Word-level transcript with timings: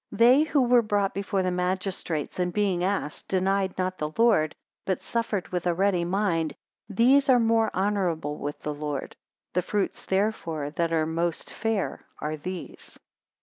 They 0.11 0.41
who 0.41 0.63
were 0.63 0.81
brought 0.81 1.13
before 1.13 1.43
magistrates, 1.43 2.39
and 2.39 2.51
being 2.51 2.83
asked, 2.83 3.27
denied 3.27 3.77
not 3.77 3.99
the 3.99 4.09
Lord, 4.17 4.55
but 4.83 5.03
suffered 5.03 5.49
with 5.49 5.67
a 5.67 5.75
ready 5.75 6.03
mind; 6.03 6.55
these 6.89 7.29
are 7.29 7.37
more 7.39 7.69
honourable 7.75 8.37
with 8.39 8.59
the 8.61 8.73
Lord. 8.73 9.15
The 9.53 9.61
fruits 9.61 10.07
therefore 10.07 10.71
that 10.71 10.91
are 10.91 11.01
the 11.01 11.05
most 11.05 11.51
fair 11.51 12.07
are 12.17 12.35
these. 12.35 12.97